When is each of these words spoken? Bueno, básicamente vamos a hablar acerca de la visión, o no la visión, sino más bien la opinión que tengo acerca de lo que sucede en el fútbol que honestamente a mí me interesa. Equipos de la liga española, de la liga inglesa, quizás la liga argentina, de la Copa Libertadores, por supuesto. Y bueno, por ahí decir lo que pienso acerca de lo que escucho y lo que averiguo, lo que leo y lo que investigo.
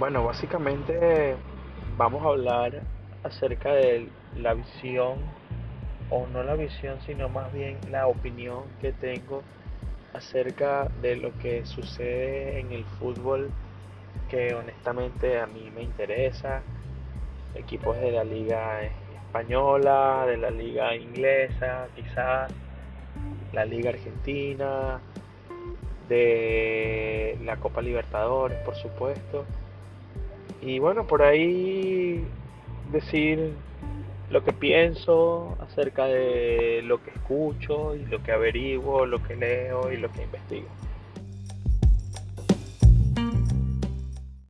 Bueno, 0.00 0.24
básicamente 0.24 1.36
vamos 1.98 2.24
a 2.24 2.28
hablar 2.28 2.80
acerca 3.22 3.74
de 3.74 4.08
la 4.34 4.54
visión, 4.54 5.18
o 6.08 6.26
no 6.26 6.42
la 6.42 6.54
visión, 6.54 6.98
sino 7.04 7.28
más 7.28 7.52
bien 7.52 7.76
la 7.90 8.06
opinión 8.06 8.62
que 8.80 8.94
tengo 8.94 9.42
acerca 10.14 10.88
de 11.02 11.16
lo 11.16 11.36
que 11.36 11.66
sucede 11.66 12.60
en 12.60 12.72
el 12.72 12.86
fútbol 12.98 13.50
que 14.30 14.54
honestamente 14.54 15.38
a 15.38 15.46
mí 15.46 15.70
me 15.70 15.82
interesa. 15.82 16.62
Equipos 17.54 17.94
de 17.98 18.10
la 18.10 18.24
liga 18.24 18.80
española, 19.26 20.24
de 20.26 20.38
la 20.38 20.50
liga 20.50 20.96
inglesa, 20.96 21.88
quizás 21.94 22.50
la 23.52 23.66
liga 23.66 23.90
argentina, 23.90 24.98
de 26.08 27.38
la 27.44 27.56
Copa 27.56 27.82
Libertadores, 27.82 28.56
por 28.60 28.76
supuesto. 28.76 29.44
Y 30.60 30.78
bueno, 30.78 31.06
por 31.06 31.22
ahí 31.22 32.24
decir 32.92 33.52
lo 34.30 34.44
que 34.44 34.52
pienso 34.52 35.56
acerca 35.60 36.06
de 36.06 36.82
lo 36.84 37.02
que 37.02 37.10
escucho 37.10 37.96
y 37.96 38.06
lo 38.06 38.22
que 38.22 38.32
averiguo, 38.32 39.06
lo 39.06 39.22
que 39.22 39.36
leo 39.36 39.92
y 39.92 39.96
lo 39.96 40.10
que 40.12 40.22
investigo. 40.22 40.68